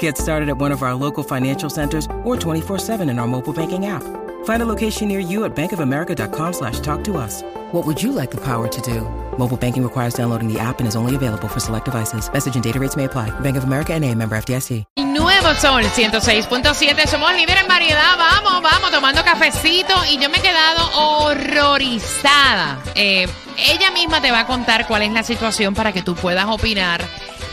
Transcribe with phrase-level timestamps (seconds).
[0.00, 3.86] Get started at one of our local financial centers or 24-7 in our mobile banking
[3.86, 4.02] app.
[4.44, 7.42] Find a location near you at bankofamerica.com slash talk to us.
[7.72, 9.02] What would you like the power to do?
[9.38, 12.32] Mobile banking requires downloading the app and is only available for select devices.
[12.32, 13.30] Message and data rates may apply.
[13.40, 14.84] Bank of America and a member FDIC.
[15.16, 20.42] Nuevo Sol 106.7, somos líderes en variedad, vamos, vamos, tomando cafecito y yo me he
[20.42, 22.78] quedado horrorizada.
[22.94, 23.26] Eh,
[23.56, 27.00] ella misma te va a contar cuál es la situación para que tú puedas opinar.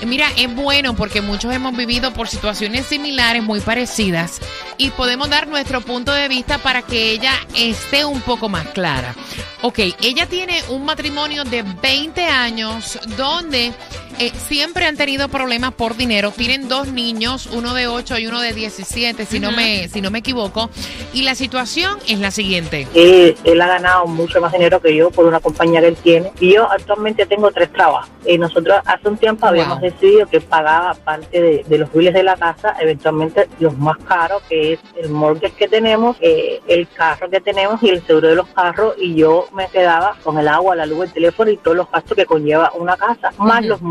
[0.03, 4.41] Eh, Mira, es bueno porque muchos hemos vivido por situaciones similares, muy parecidas,
[4.77, 9.15] y podemos dar nuestro punto de vista para que ella esté un poco más clara.
[9.61, 13.71] Ok, ella tiene un matrimonio de 20 años donde
[14.19, 16.31] eh, siempre han tenido problemas por dinero.
[16.31, 20.11] Tienen dos niños, uno de 8 y uno de 17, si, no, me, si no
[20.11, 20.69] me equivoco.
[21.13, 22.87] Y la situación es la siguiente.
[22.93, 26.31] Eh, él ha ganado mucho más dinero que yo por una compañía que él tiene.
[26.39, 28.09] Y yo actualmente tengo tres trabajos.
[28.25, 29.89] Y nosotros hace un tiempo habíamos Wow.
[29.89, 34.41] decidido que pagaba parte de, de los biles de la casa, eventualmente los más caros,
[34.49, 38.35] que es el mortgage que tenemos, eh, el carro que tenemos y el seguro de
[38.35, 38.93] los carros.
[38.97, 42.15] Y yo me quedaba con el agua, la luz, el teléfono y todos los gastos
[42.15, 43.81] que conlleva una casa, más los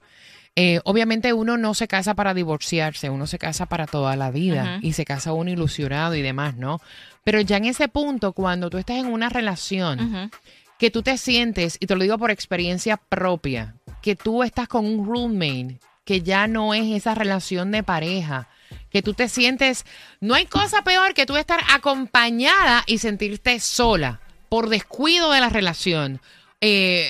[0.57, 4.79] eh, obviamente uno no se casa para divorciarse, uno se casa para toda la vida
[4.81, 6.79] y se casa uno ilusionado y demás, ¿no?
[7.25, 10.31] Pero ya en ese punto, cuando tú estás en una relación,
[10.79, 14.85] que tú te sientes, y te lo digo por experiencia propia, que tú estás con
[14.85, 18.47] un roommate, que ya no es esa relación de pareja,
[18.95, 19.85] que tú te sientes,
[20.21, 25.49] no hay cosa peor que tú estar acompañada y sentirte sola por descuido de la
[25.49, 26.21] relación.
[26.61, 27.09] Eh,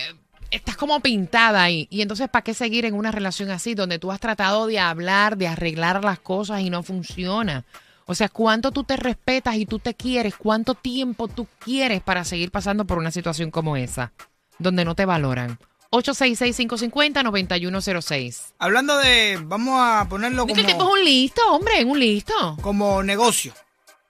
[0.50, 1.88] estás como pintada ahí.
[1.92, 5.38] Y entonces, ¿para qué seguir en una relación así donde tú has tratado de hablar,
[5.38, 7.66] de arreglar las cosas y no funciona?
[8.08, 10.34] O sea, ¿cuánto tú te respetas y tú te quieres?
[10.36, 14.12] ¿Cuánto tiempo tú quieres para seguir pasando por una situación como esa?
[14.58, 15.60] Donde no te valoran.
[15.98, 18.54] 866-550-9106.
[18.60, 21.86] Hablando de, vamos a ponerlo Dice que el tipo es como, un listo, hombre, es
[21.86, 22.58] un listo.
[22.62, 23.54] como negocio,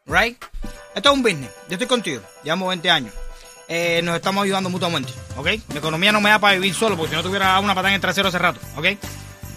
[0.06, 0.38] ¿right?
[0.94, 1.50] Esto es un business.
[1.68, 3.14] Yo estoy contigo, llevamos 20 años.
[3.68, 5.48] Eh, nos estamos ayudando mutuamente, ¿ok?
[5.70, 7.96] Mi economía no me da para vivir solo, porque si no tuviera una patada en
[7.96, 8.86] el trasero hace rato, ¿ok?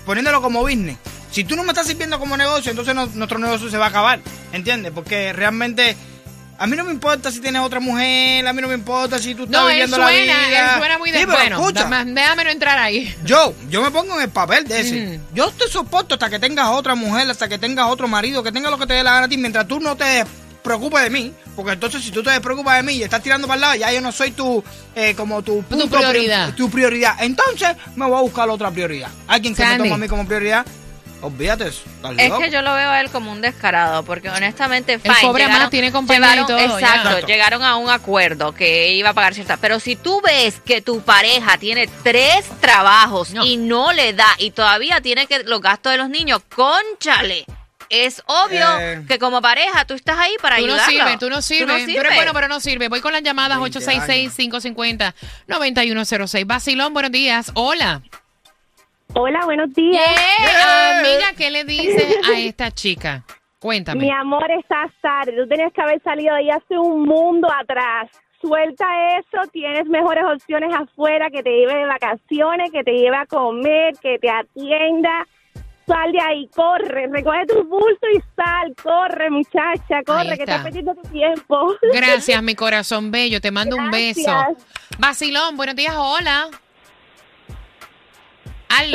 [0.07, 0.97] Poniéndolo como business.
[1.31, 3.89] Si tú no me estás sirviendo como negocio, entonces no- nuestro negocio se va a
[3.91, 4.21] acabar,
[4.53, 4.93] ¿entiendes?
[4.95, 5.95] Porque realmente
[6.59, 9.35] a mí no me importa si tienes otra mujer, a mí no me importa si
[9.35, 10.75] tú estás No, viviendo suena, la vida.
[10.75, 11.57] él suena muy de Sí, bueno.
[11.61, 13.15] escucha, dame- déjame no entrar ahí.
[13.25, 15.07] yo, yo me pongo en el papel de ese.
[15.17, 15.21] Ujú.
[15.35, 18.71] Yo te soporto hasta que tengas otra mujer, hasta que tengas otro marido, que tenga
[18.71, 20.25] lo que te dé la gana a ti, mientras tú no te
[20.63, 21.33] preocupes de mí.
[21.55, 23.93] Porque entonces si tú te preocupas de mí y estás tirando para el lado, ya
[23.93, 24.63] yo no soy tu,
[24.95, 26.55] eh, como tu punto pri- prioridad.
[26.55, 27.15] tu prioridad.
[27.21, 29.09] Entonces me voy a buscar otra prioridad.
[29.27, 29.79] Alguien que Sandy.
[29.83, 30.65] me toma a mí como prioridad.
[31.21, 31.83] Olvídate eso.
[31.97, 32.43] ¿estás Es loco?
[32.43, 35.71] que yo lo veo a él como un descarado, porque honestamente, fine, cobra llegaron- más,
[35.71, 36.59] tiene compañía y todo.
[36.59, 37.27] Exacto, Exacto.
[37.27, 39.57] llegaron a un acuerdo que iba a pagar cierta.
[39.57, 43.45] Pero si tú ves que tu pareja tiene tres trabajos No.
[43.45, 47.45] y no le da y todavía tiene que los gastos de los niños, conchale.
[47.91, 49.03] Es obvio Eh.
[49.09, 50.93] que como pareja tú estás ahí para Tú no ayudarlo.
[50.99, 51.85] sirves, tú no sirves.
[51.87, 52.89] Tú, eres bueno, pero no sirve.
[52.89, 56.45] Voy con las llamadas 20 866-550-9106.
[56.47, 57.51] Basilón, buenos días.
[57.55, 58.03] Hola.
[59.21, 60.01] Hola, buenos días.
[60.01, 63.25] Yeah, Amiga, ¿qué le dices a esta chica?
[63.59, 64.05] Cuéntame.
[64.05, 65.33] Mi amor, estás tarde.
[65.33, 68.09] Tú tenías que haber salido ahí hace un mundo atrás.
[68.41, 68.87] suelta
[69.19, 73.95] eso, tienes mejores opciones afuera, que te lleve de vacaciones, que te lleve a comer,
[74.01, 75.27] que te atienda.
[75.85, 80.45] Sal de ahí, corre, recoge tu bulto y sal, corre muchacha, corre, que está.
[80.45, 81.75] estás perdiendo tu tiempo.
[81.93, 83.41] Gracias, mi corazón bello.
[83.41, 84.31] Te mando un beso.
[84.31, 84.65] Gracias.
[84.97, 86.51] Vacilón, buenos días, hola.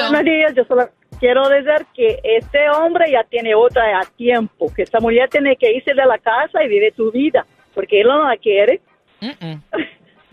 [0.09, 0.89] Buenos días, yo solo
[1.19, 5.71] quiero decir que este hombre ya tiene otra a tiempo, que esta mujer tiene que
[5.73, 8.81] irse de la casa y vive su vida, porque él no la quiere.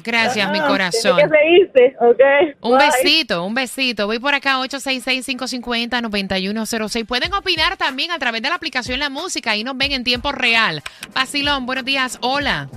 [0.02, 1.18] Gracias, mi Ah, corazón.
[1.18, 2.20] Que reírse, ¿ok?
[2.62, 2.86] Un Bye.
[2.86, 4.06] besito, un besito.
[4.06, 7.06] Voy por acá, 866-550-9106.
[7.06, 9.50] Pueden opinar también a través de la aplicación La Música.
[9.50, 10.80] Ahí nos ven en tiempo real.
[11.14, 12.18] Vacilón, buenos días.
[12.22, 12.70] Hola.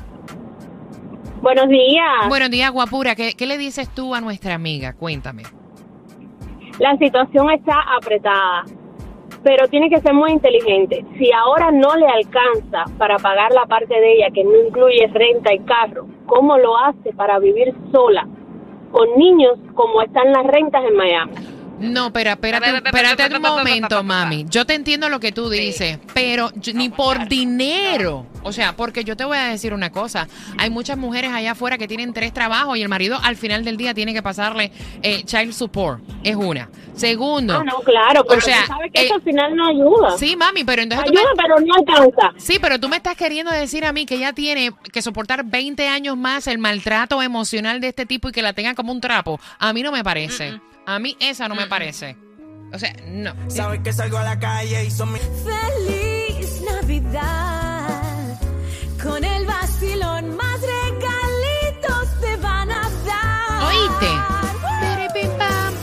[1.42, 2.28] Buenos días.
[2.28, 3.16] Buenos días, guapura.
[3.16, 4.92] ¿Qué, qué le dices tú a nuestra amiga?
[4.94, 5.44] Cuéntame.
[6.80, 8.64] La situación está apretada,
[9.44, 11.06] pero tiene que ser muy inteligente.
[11.18, 15.54] Si ahora no le alcanza para pagar la parte de ella que no incluye renta
[15.54, 18.28] y carro, ¿cómo lo hace para vivir sola
[18.92, 21.53] con niños como están las rentas en Miami?
[21.80, 24.46] No, pero espérate, espérate un momento, mami.
[24.50, 28.25] Yo te entiendo lo que tú dices, pero yo- ni por dinero.
[28.44, 30.28] O sea, porque yo te voy a decir una cosa.
[30.58, 33.78] Hay muchas mujeres allá afuera que tienen tres trabajos y el marido al final del
[33.78, 34.72] día tiene que pasarle
[35.02, 36.02] eh, child support.
[36.24, 36.70] Es una.
[36.94, 37.54] Segundo.
[37.56, 40.18] Ah, no, claro, pero O sea, tú sabes que eh, eso al final no ayuda.
[40.18, 42.34] Sí, mami, pero entonces tú me- ayuda, pero no alcanza.
[42.38, 45.88] Sí, pero tú me estás queriendo decir a mí que ella tiene que soportar 20
[45.88, 49.40] años más el maltrato emocional de este tipo y que la tenga como un trapo.
[49.58, 50.60] A mí no me parece.
[50.85, 52.18] A mí esa no me parece.
[52.74, 53.33] O sea, no.
[53.50, 55.21] Sabes que salgo a la calle y son mis...
[55.21, 58.39] Feliz Navidad.
[59.01, 63.63] Con el vacilón más regalitos te van a dar.
[63.68, 64.07] Oíste.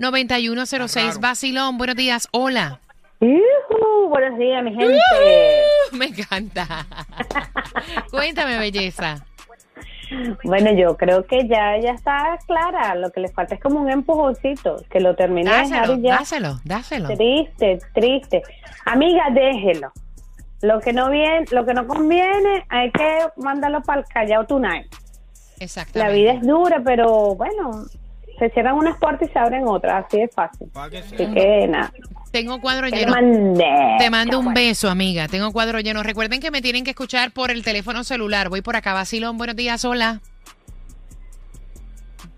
[0.00, 0.84] 866-550-9106.
[0.84, 1.20] Está raro.
[1.20, 2.28] Basilón, buenos días.
[2.32, 2.80] Hola.
[3.20, 4.98] Yujú, buenos días, mi gente.
[5.92, 6.86] Me encanta.
[8.10, 9.24] Cuéntame, belleza.
[10.44, 12.94] Bueno, yo creo que ya ya está clara.
[12.96, 16.02] Lo que le falta es como un empujoncito, que lo termine de dejar Dáselo, y
[16.02, 16.16] ya.
[16.16, 17.08] dáselo, dáselo.
[17.16, 18.42] Triste, triste.
[18.84, 19.92] Amiga, déjelo.
[20.62, 24.86] Lo que no viene, lo que no conviene, hay que mandarlo para el Callao tonight.
[25.58, 26.14] La Exactamente.
[26.14, 27.84] vida es dura, pero bueno,
[28.38, 30.68] Se cierran unas puertas y se abren otras, así de fácil.
[30.74, 31.92] Así que nada.
[32.32, 33.12] Tengo cuadro Te lleno.
[33.12, 33.96] mandé.
[33.98, 35.28] Te mando un beso, amiga.
[35.28, 36.02] Tengo cuadro lleno.
[36.02, 38.48] Recuerden que me tienen que escuchar por el teléfono celular.
[38.48, 39.36] Voy por acá, Basilón.
[39.36, 40.20] Buenos días, hola.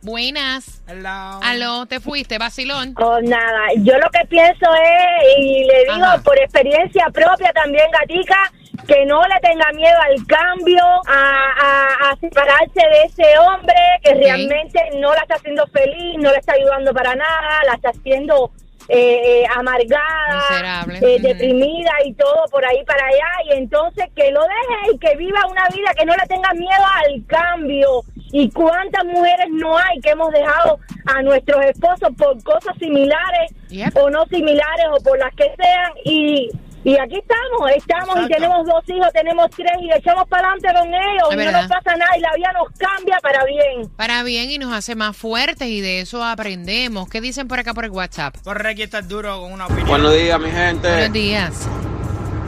[0.04, 0.82] Buenas.
[0.86, 1.40] Hello.
[1.42, 2.94] Aló, te fuiste, Basilón.
[2.98, 6.22] Oh, nada, yo lo que pienso es, y le digo Ajá.
[6.22, 8.52] por experiencia propia también, Gatica,
[8.86, 14.12] que no le tenga miedo al cambio, a, a- a separarse de ese hombre que
[14.14, 18.50] realmente no la está haciendo feliz, no le está ayudando para nada, la está haciendo
[18.90, 20.98] eh, eh, amargada, Miserable.
[21.00, 25.16] eh, deprimida y todo por ahí para allá, y entonces que lo deje y que
[25.16, 28.02] viva una vida que no le tenga miedo al cambio.
[28.36, 33.96] ¿Y cuántas mujeres no hay que hemos dejado a nuestros esposos por cosas similares Yep.
[33.96, 35.92] o no similares o por las que sean?
[36.04, 36.50] Y,
[36.82, 40.88] y aquí estamos, estamos y tenemos dos hijos, tenemos tres y echamos para adelante con
[40.88, 41.60] ellos Es y no verdad.
[41.62, 43.88] nos pasa nada y la vida nos cambia para bien.
[43.96, 47.08] Para bien y nos hace más fuertes y de eso aprendemos.
[47.08, 48.34] ¿Qué dicen por acá por el WhatsApp?
[48.42, 49.86] Corre aquí estás duro con una opinión.
[49.88, 50.88] Buenos días, mi gente.
[50.88, 51.68] Buenos días.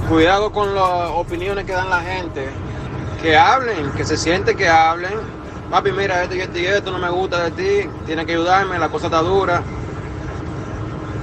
[0.09, 2.49] Cuidado con las opiniones que dan la gente.
[3.23, 5.36] Que hablen, que se siente que hablen.
[5.71, 7.89] Papi, mira, esto y esto y esto no me gusta de ti.
[8.07, 9.63] Tienes que ayudarme, la cosa está dura.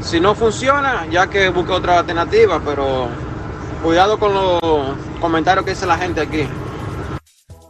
[0.02, 3.08] Si no funciona, ya que busque otra alternativa, pero
[3.82, 4.60] cuidado con los
[5.22, 6.46] comentarios que dice la gente aquí.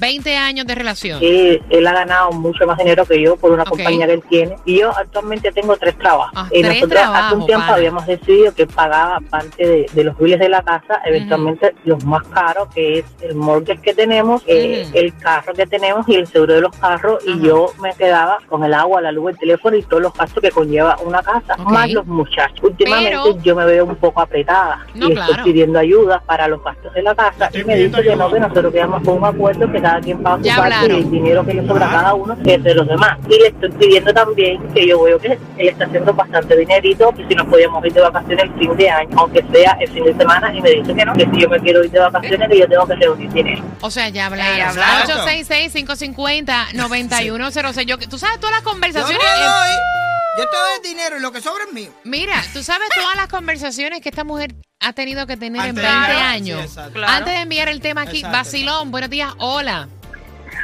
[0.00, 1.18] 20 años de relación.
[1.22, 3.70] Él, él ha ganado mucho más dinero que yo por una Ok.
[3.70, 4.56] compañía que él tiene.
[4.64, 6.32] Y yo actualmente tengo tres trabajos.
[6.34, 7.74] Ah, y tres nosotros hace un tiempo pana.
[7.74, 12.22] habíamos decidido que pagaba parte de, de los biles de la casa, eventualmente los más
[12.28, 14.98] caros, que es el mortgage que tenemos, eh, Ujú.
[14.98, 17.22] el carro que tenemos y el seguro de los carros.
[17.22, 17.30] Ajá.
[17.36, 20.42] Y yo me quedaba con el agua, la luz, el teléfono y todos los gastos
[20.42, 21.70] que conlleva una casa, Ok.
[21.70, 22.58] más los muchachos.
[22.62, 25.32] Últimamente Pero- yo me veo un poco apretada No, y claro.
[25.32, 28.40] estoy pidiendo ayuda para los gastos de la casa y me dice que no, que
[28.40, 31.44] nosotros quedamos con un acuerdo que cada quien paga su Ya parte y el dinero
[31.44, 33.18] que le sobra a cada uno es de los demás.
[33.28, 37.26] Y le estoy pidiendo también que yo veo que él está haciendo bastante dinerito, que
[37.26, 40.14] si nos podíamos ir de vacaciones el fin de año, aunque sea el fin de
[40.14, 42.58] semana, y me dice que no, que si yo me quiero ir de vacaciones, que
[42.58, 43.62] yo tengo que reunir dinero.
[43.80, 44.56] O sea, ya hablaron.
[44.56, 45.26] Ya hablaron.
[45.26, 47.84] 866-550-9106.
[47.86, 49.18] Yo, Tú sabes todas las Yo, conversaciones.
[49.22, 49.99] doy,
[50.38, 51.90] yo te doy el dinero y lo que sobra es mío.
[52.04, 55.84] Mira, tú sabes todas las conversaciones que esta mujer ha tenido que tener en Antes
[55.84, 56.60] 20 de- años.
[56.60, 57.00] Sí, exacto.
[57.06, 59.88] Antes de enviar el tema aquí, Exacto, Basilón, buenos días, hola.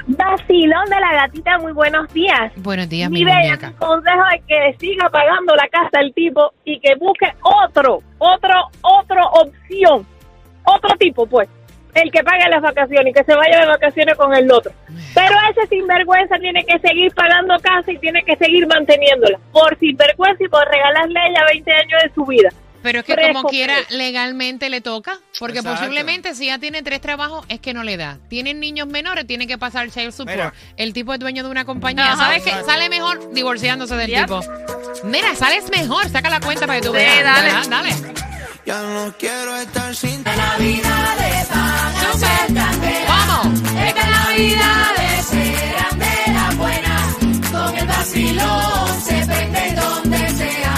[0.09, 2.53] Vacilón de la gatita, muy buenos días.
[2.57, 3.69] Buenos días, mi Mi bella, muñeca.
[3.71, 8.53] mi consejo es que siga pagando la casa el tipo y que busque otro, otro,
[8.83, 10.07] otra opción.
[10.65, 11.49] Otro tipo, pues.
[12.03, 14.71] El que pague las vacaciones y que se vaya de vacaciones con el otro.
[15.15, 19.39] Pero ese sinvergüenza tiene que seguir pagando casa y tiene que seguir manteniéndola.
[19.53, 22.51] Por sinvergüenza y por regalarle a ella 20 años de su vida.
[22.83, 25.81] Pero es que Fresco, como quiera, legalmente le toca, porque Exacto.
[25.81, 28.19] posiblemente si ya tiene tres trabajos es que no le da.
[28.29, 30.37] Tienen niños menores, tiene que pasar child support.
[30.37, 30.53] Mira.
[30.77, 32.13] El tipo es dueño de una compañía.
[32.13, 32.17] Ajá.
[32.27, 32.53] ¿Sabes qué?
[32.65, 34.21] Sale mejor divorciándose del Yep.
[34.27, 34.41] tipo.
[35.05, 37.25] Mira, sales mejor, saca la cuenta para que tú Sí, veas.
[37.25, 37.69] dale.
[37.69, 37.91] Dale.
[38.67, 40.23] Ya no quiero estar sin
[42.17, 42.95] ti.
[43.07, 43.55] ¿Cómo?
[43.81, 44.95] Esta Navidad
[45.29, 47.15] serán de las buenas.
[47.51, 50.75] Con el vacilón se prende donde sea.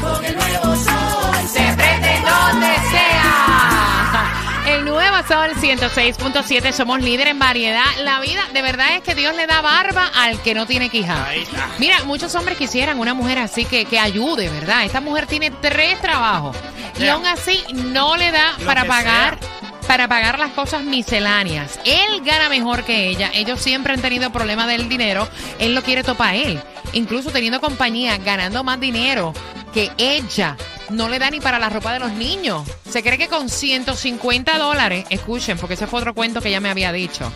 [0.00, 4.32] Con el nuevo sol se prende donde sea.
[4.66, 7.84] El nuevo Sol 106.7, somos líder en variedad.
[8.02, 11.24] La vida, de verdad es que Dios le da barba al que no tiene quija.
[11.28, 11.68] Ahí está.
[11.78, 14.84] Mira, muchos hombres quisieran una mujer así que, que ayude, ¿verdad?
[14.84, 16.56] Esta mujer tiene tres trabajos
[16.98, 19.38] y aún así no le da Lo para que pagar
[19.86, 21.78] para pagar las cosas misceláneas.
[21.84, 23.30] Él gana mejor que ella.
[23.34, 25.28] Ellos siempre han tenido problemas del dinero.
[25.58, 26.60] Él lo quiere topar a él.
[26.92, 29.32] Incluso teniendo compañía, ganando más dinero
[29.72, 30.56] que ella.
[30.90, 32.62] No le da ni para la ropa de los niños.
[32.88, 36.70] Se cree que con 150 dólares, escuchen, porque ese fue otro cuento que ella me
[36.70, 37.30] había dicho.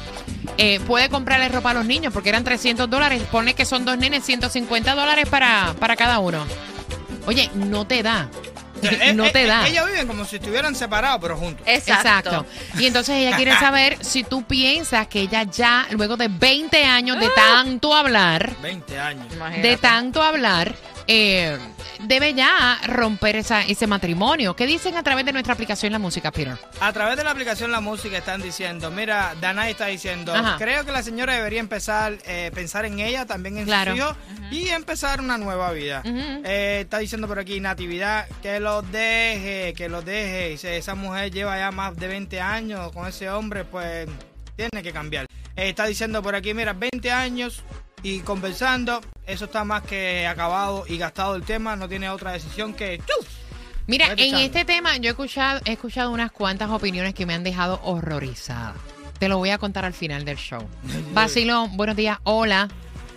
[0.57, 3.23] eh, puede comprarle ropa a los niños porque eran 300 dólares.
[3.30, 6.45] Pone que son dos nenes, 150 dólares para, para cada uno.
[7.26, 8.28] Oye, no te da.
[8.83, 9.67] Eh, no te da.
[9.67, 11.67] Ellos viven como si estuvieran separados, pero juntos.
[11.67, 12.47] Exacto.
[12.79, 17.19] Y entonces ella quiere saber si tú piensas que ella ya, luego de 20 años
[17.21, 19.27] de tanto hablar, 20 años.
[19.63, 20.75] de tanto hablar,
[21.12, 21.59] eh,
[22.05, 24.55] debe ya romper esa, ese matrimonio.
[24.55, 26.57] ¿Qué dicen a través de nuestra aplicación La Música, Peter?
[26.81, 30.57] A través de la aplicación La Música están diciendo, mira, Danay está diciendo, Ajá.
[30.57, 33.90] creo que la señora debería empezar eh, pensar en ella, también en Claro.
[33.90, 34.17] sus hijos
[34.52, 36.02] y empezar una nueva vida.
[36.05, 40.50] Eh, está diciendo por aquí Natividad que lo deje, que lo deje.
[40.50, 44.09] Dice, esa mujer lleva ya más de 20 años con ese hombre, pues
[44.55, 45.26] tiene que cambiar.
[45.57, 47.62] Eh, está diciendo por aquí, mira, 20 años
[48.02, 52.75] y conversando, eso está más que acabado y gastado el tema, no tiene otra decisión
[52.75, 52.99] que...
[52.99, 53.26] ¡chuf!
[53.87, 54.38] Mira, en echando.
[54.38, 58.75] este tema yo he escuchado, he escuchado unas cuantas opiniones que me han dejado horrorizada.
[59.19, 60.62] Te lo voy a contar al final del show.
[61.12, 62.19] Basilón, buenos días.
[62.25, 62.69] Hola.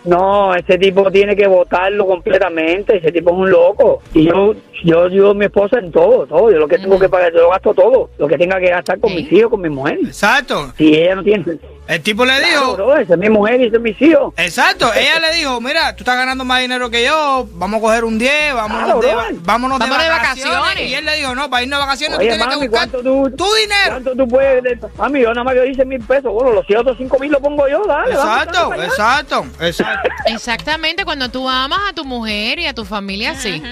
[0.04, 2.98] No, ese tipo tiene que votarlo completamente.
[2.98, 4.02] Ese tipo es un loco.
[4.12, 6.50] Y yo, yo ayudo a mi esposa en todo, todo.
[6.50, 8.10] Yo lo que tengo que pagar, yo lo gasto todo.
[8.18, 9.98] Lo que tenga que gastar con mis hijos, con mi mujer.
[10.04, 10.72] Exacto.
[10.76, 11.58] Si ella no tiene.
[11.86, 12.74] El tipo le dijo.
[12.76, 14.32] Claro, bro, esa es mi mujer y ese es mis hijos.
[14.36, 18.04] Exacto, ella le dijo, mira, tú estás ganando más dinero que yo, vamos a coger
[18.04, 20.90] un 10, vámonos, Claro, de, vámonos de, vacaciones.
[20.90, 22.90] Y él le dijo, no, para irnos de vacaciones Oye, tú tienes mami, que buscar
[22.90, 23.90] ¿cuánto tú, tu dinero.
[23.90, 24.78] ¿Cuánto tú puedes?
[24.96, 26.32] Mami, yo nada más que dice mil pesos.
[26.32, 28.16] Bueno, los otros cinco mil los pongo yo, dale.
[28.16, 30.08] vamos, Exacto, exacto, exacto.
[30.26, 33.62] Exactamente, cuando tú amas a tu mujer y a tu familia, sí.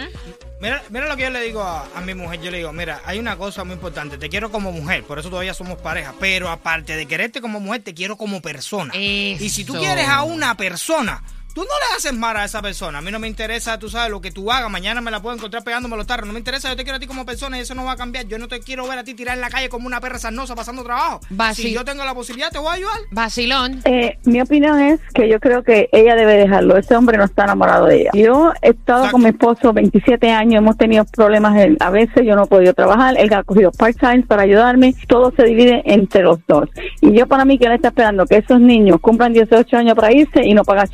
[0.63, 3.03] Mira, mira lo que yo le digo a, a mi mujer, yo le digo, mira,
[3.05, 6.49] hay una cosa muy importante, te quiero como mujer, por eso todavía somos pareja, pero
[6.49, 8.95] aparte de quererte como mujer, te quiero como persona.
[8.97, 11.25] Y si tú quieres a una persona,
[11.55, 12.99] tú no le haces mal a esa persona.
[12.99, 15.35] A mí no me interesa, tú sabes, lo que tú hagas, mañana me la puedo
[15.37, 17.61] encontrar pegándome los tarros, no me interesa, yo te quiero a ti como persona y
[17.61, 18.27] eso no va a cambiar.
[18.27, 20.55] Yo no te quiero ver a ti tirar en la calle como una perra sarnosa
[20.55, 21.21] pasando trabajo.
[21.31, 22.99] Basi- Si yo tengo la posibilidad, te voy a ayudar.
[23.11, 23.81] Basilón.
[23.85, 26.77] Eh, mi opinión es que yo creo que ella debe dejarlo.
[26.77, 28.11] Ese hombre no está enamorado de ella.
[28.15, 31.53] Yo he estado con mi esposo 27 años, hemos tenido problemas.
[31.61, 33.15] en- a veces yo no he podido trabajar.
[33.19, 34.95] Él ha cogido part-time para ayudarme.
[35.09, 36.69] Todo se divide entre los dos.
[37.01, 40.13] Y yo, para mí, que él está esperando que esos niños cumplan 18 años para
[40.13, 40.89] irse y no pagar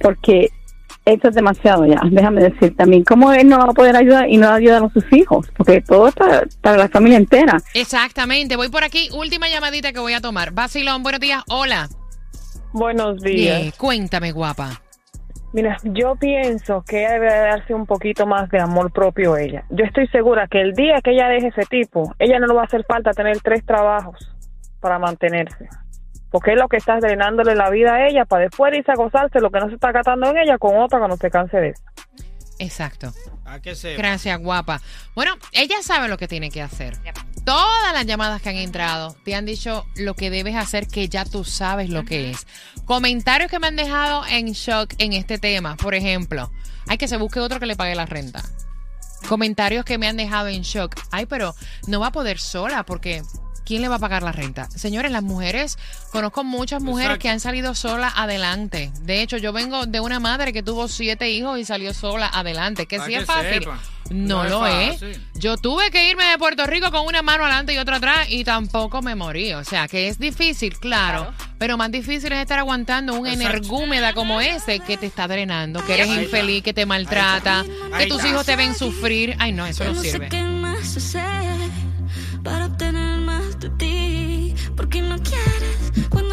[0.00, 0.50] Porque
[1.04, 2.00] esto es demasiado ya.
[2.10, 5.04] Déjame decir también, ¿cómo él no va a poder ayudar y no ayudar a sus
[5.12, 5.48] hijos?
[5.56, 7.58] Porque todo es para, para la familia entera.
[7.74, 8.56] Exactamente.
[8.56, 9.08] Voy por aquí.
[9.12, 10.52] Última llamadita que voy a tomar.
[10.52, 11.42] Basilón, buenos días.
[11.48, 11.88] Hola.
[12.72, 13.60] Buenos días.
[13.60, 14.80] Bien, cuéntame, guapa.
[15.52, 19.64] Mira, yo pienso que ella debe darse un poquito más de amor propio a ella.
[19.70, 22.62] Yo estoy segura que el día que ella deje ese tipo, ella no le va
[22.62, 24.30] a hacer falta tener tres trabajos
[24.78, 25.68] para mantenerse.
[26.30, 29.40] Porque es lo que está drenándole la vida a ella para después irse a gozarse
[29.40, 31.82] lo que no se está gastando en ella con otra cuando se canse de eso.
[32.60, 33.12] Exacto.
[33.46, 33.96] ¿A qué se?
[33.96, 34.80] Gracias, guapa.
[35.14, 36.94] Bueno, ella sabe lo que tiene que hacer.
[37.44, 41.24] Todas las llamadas que han entrado te han dicho lo que debes hacer, que ya
[41.24, 42.46] tú sabes lo que es.
[42.84, 45.76] Comentarios que me han dejado en shock en este tema.
[45.76, 46.52] Por ejemplo,
[46.86, 48.42] hay que se busque otro que le pague la renta.
[49.26, 50.94] Comentarios que me han dejado en shock.
[51.10, 51.54] Ay, pero
[51.86, 53.22] no va a poder sola porque
[53.70, 54.68] ¿quién le va a pagar la renta?
[54.68, 55.78] Señores, las mujeres,
[56.10, 57.22] conozco muchas mujeres Exacto.
[57.22, 58.90] que han salido sola adelante.
[59.02, 62.86] De hecho, yo vengo de una madre que tuvo siete hijos y salió sola adelante.
[62.86, 63.60] Que sí que es fácil.
[63.62, 63.78] sepa.
[64.10, 65.00] No, lo es.
[65.36, 68.42] Yo tuve que irme de Puerto Rico con una mano adelante y otra atrás y
[68.42, 69.52] tampoco me morí.
[69.52, 71.32] O sea, que es difícil, claro.
[71.58, 73.56] Pero más difícil es estar aguantando un Exacto.
[73.58, 76.22] energúmeda como ese que te está drenando, que eres Ahí está.
[76.24, 77.60] infeliz, que te maltrata,
[77.92, 79.36] Ahí que tus hijos te ven sufrir.
[79.38, 80.28] Ay, no, eso no sirve.